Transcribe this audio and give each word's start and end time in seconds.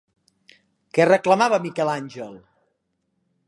Què 0.97 1.05
reclamava 1.09 1.61
Miquel 1.67 1.95
Àngel? 1.99 2.35